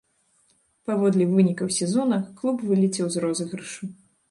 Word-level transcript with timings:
Паводле 0.89 1.27
вынікаў 1.33 1.67
сезона 1.77 2.19
клуб 2.41 2.65
вылецеў 2.73 3.05
з 3.17 3.25
розыгрышу. 3.29 3.83